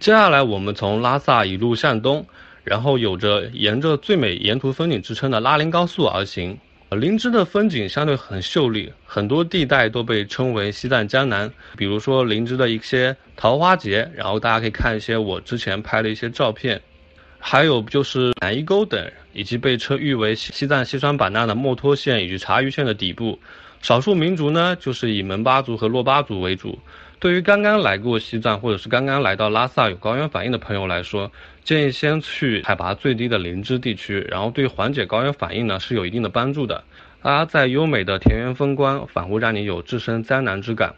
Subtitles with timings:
[0.00, 2.24] 接下来我们从拉萨一路向东，
[2.62, 6.56] 然后有着沿着最美沿途风景之称的拉林高速而行。
[6.90, 11.52] 林芝的风景相对很秀丽，很多地带都被称为西藏江南。
[11.76, 16.80] 比如说林芝的一些桃花节，然后大家可以看一些我之前拍的一些照片，
[17.40, 23.38] 还有就是南伊沟等，以及被称誉为西藏西双版纳的墨脱县以及察隅县的底部。
[23.82, 26.78] 少数民族呢，就是以门巴族和珞巴族为主。
[27.20, 31.32] 对于刚刚来过西藏或者是刚刚来到拉萨有高原反应的朋友来说，
[31.64, 36.84] 建议先去海拔最低的林芝地区，然后对缓解高原反应呢是有一定的帮助的。
[37.20, 40.94] 而在优美的田园风光，反会让你有置身灾难之感。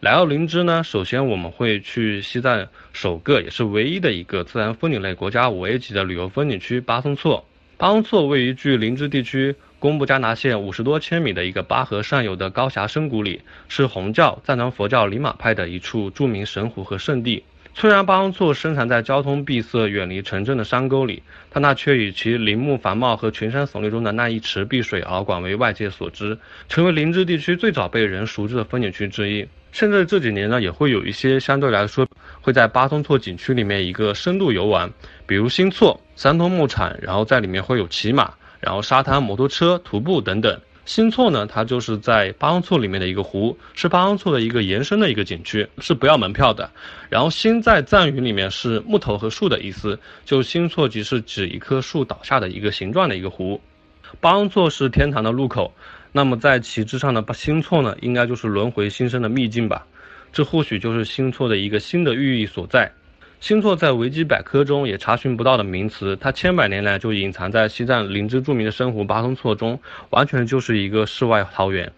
[0.00, 7.46] 来到林芝呢，首先我们会去西藏首个也是唯一的一个自然风景类国家五 A 级的旅游风景区巴松措。
[7.78, 17.42] 巴松措位于距林芝地区公布加拿县五十多千米的一个巴河上游的高峡深谷里，是红教、藏传佛教里马派的一处著名神湖和圣地。
[17.74, 29.44] 虽然巴松措生藏在交通闭塞、远离城镇的山沟里，但那却以其林木繁茂和群山耸立中的那一池碧水而广为外界所知，成为林芝地区最早被人熟知的风景区之一。
[29.72, 32.06] 甚至这几年呢，也会有一些相对来说
[32.40, 34.92] 会在巴松措景区里面一个深度游玩，
[35.26, 40.58] 比如新措、三通牧场，然后在里面会有骑马，然后沙滩、摩托车、徒步等等。
[40.84, 46.68] 新措呢，它就是在巴昂措里面的一个湖，是巴昂措的一个延伸的一个景区，是不要门票的。
[47.08, 53.60] 然后新在藏语里面是木头和树的意思，就新措即是指一棵树倒下的一个形状的一个湖。
[54.20, 55.72] 巴昂措是天堂的入口，
[56.10, 59.86] 那么在其之上的新措呢，应该就是轮回新生的秘境吧？
[60.32, 62.90] 这或许就是新措的一个新的寓意所在。
[63.42, 71.90] 星座在维基百科中也查询不到的名词，它千百年来就隐藏在西藏林芝著名的深湖巴松措中，完全就是一个世外桃源。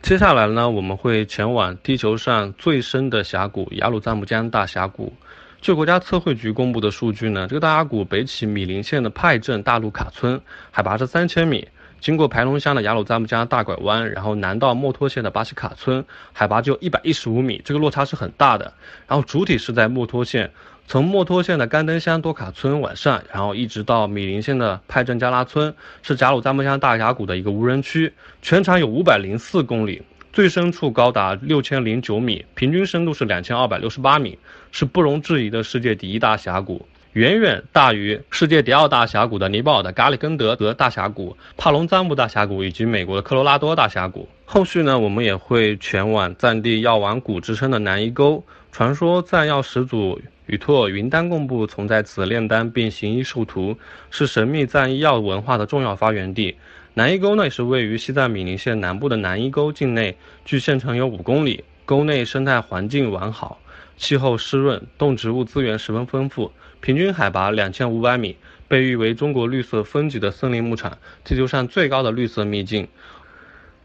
[0.00, 5.12] 接下来呢，我们会前往地球上最深的峡谷雅鲁藏布江大峡谷。
[5.60, 10.40] 据国家测绘局公布的数据呢，这个大峡谷北起米林县的派镇大路卡村，
[10.70, 11.68] 海拔是三千米。
[12.00, 16.02] 经过排龙乡的雅鲁藏布江大拐弯，然后南到墨脱县的巴西卡村，
[16.32, 18.72] 海拔就一百一十五米，这个落差是很大的。
[19.06, 20.50] 然后主体是在墨脱县，
[20.90, 28.12] 从墨脱县的甘登乡多卡村往上，然后一直到米林县的派镇加拉村，是贾鲁藏布江大峡谷的一个无人区，
[28.42, 30.02] 全长有五百零四公里，
[30.32, 34.36] 最深处高达六千零九米，平均深度是两千二百六十八米，
[34.72, 36.84] 是不容置疑的世界第一大峡谷。
[37.14, 44.28] 远远大于世界第二大峡谷的尼泊尔的咖喱根德德大峡谷、帕隆藏布大峡谷以及美国的科罗拉多大峡谷。
[44.44, 48.44] 后续呢，我们也会前往藏地药王谷之称的南伊沟。
[48.70, 53.76] 传说藏药始祖宇拓云丹贡布曾在此炼丹并行医授徒，
[54.12, 56.56] 是神秘藏医药文化的重要发源地。
[56.94, 61.64] 南伊沟呢，也是位于西藏米林县南部的南伊沟境内，距县城有五公里。
[61.84, 63.58] 沟内生态环境完好，
[63.96, 66.52] 气候湿润，动植物资源十分丰富。
[66.80, 68.36] 平均海拔两千五百米，
[68.66, 72.88] 被誉为中国绿色风景的森林牧场，地球上最高的绿色秘境。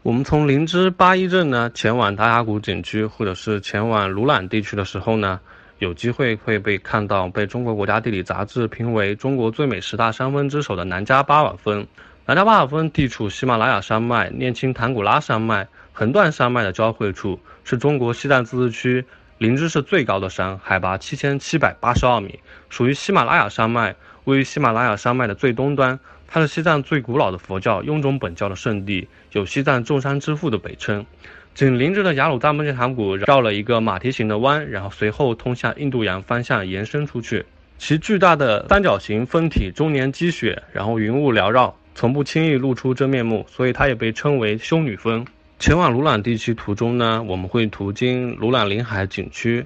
[0.02, 5.40] 我们从林芝八一镇呢前往大峡谷景区，或者是前往鲁朗地区的时候呢，
[5.78, 11.86] 有机会会被看到被中国国家地理杂志评为中国最美十大山峰之首的南迦巴瓦峰。
[12.24, 15.68] 南迦巴瓦峰地处喜马拉雅山脉、念青唐古拉山脉
[15.98, 19.06] 横断山脉的交汇处，是中国西藏自治区。
[19.38, 25.98] 林芝市最高的山，海拔七千七百八十二米，属于喜马拉雅山脉，位于喜马拉雅山脉的最东端。
[26.26, 31.06] 它是西藏最古老的佛教雍仲本教的圣地，有“西藏众山之父”的北称。
[31.54, 37.46] 紧邻着的雅鲁藏布江峡谷绕了一个马蹄形的弯，然后随后通向印度洋方向延伸出去。
[37.78, 45.26] 其巨大的三角形峰体终年积雪，然后云雾缭绕，从不轻易露出真面目，所以它也被称为修女峰。
[45.58, 49.64] 前往鲁朗地区途中呢，我们会途经鲁朗林海景区。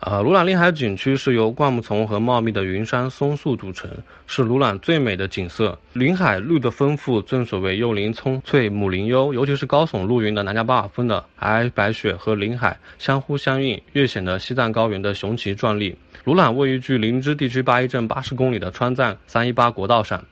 [0.00, 3.90] 呃，鲁朗林海景区是由灌木丛和茂密的云杉松树组成，
[4.26, 5.78] 是鲁朗最美的景色。
[5.94, 9.32] 林海绿的丰富，正所谓幼林葱翠，母林幽。
[9.32, 15.96] 尤其是高耸入云的南迦巴瓦峰的皑皑白雪和林海相互相应，越显得西藏高原的雄奇壮丽。
[16.24, 20.22] 鲁朗位于距林芝地区八一镇八十公里的川藏三一八国道上。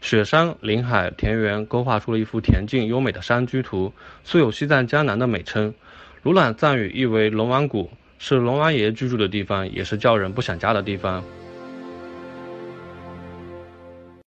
[0.00, 3.92] 雪山、林海、田园勾画出了一幅恬静优美的山居图，
[4.24, 5.74] 素有“西藏江南”的美称。
[6.22, 11.24] 鲁朗藏语意为龙王谷，是龙王爷居住的地方，也是叫人不想家的地方。